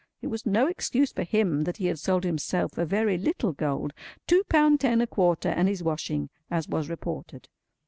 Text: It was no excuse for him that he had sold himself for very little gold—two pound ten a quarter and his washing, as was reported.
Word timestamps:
It 0.19 0.29
was 0.29 0.47
no 0.47 0.65
excuse 0.65 1.11
for 1.13 1.21
him 1.21 1.63
that 1.65 1.77
he 1.77 1.85
had 1.85 1.99
sold 1.99 2.23
himself 2.23 2.71
for 2.71 2.85
very 2.85 3.19
little 3.19 3.53
gold—two 3.53 4.43
pound 4.49 4.79
ten 4.79 4.99
a 4.99 5.05
quarter 5.05 5.49
and 5.49 5.67
his 5.67 5.83
washing, 5.83 6.31
as 6.49 6.67
was 6.67 6.89
reported. 6.89 7.47